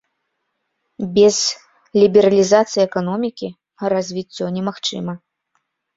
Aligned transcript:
Без 1.17 1.37
лібералізацыі 2.01 2.83
эканомікі 2.89 3.47
развіццё 3.95 4.45
немагчыма. 4.57 5.13